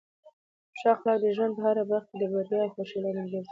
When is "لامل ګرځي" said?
3.01-3.49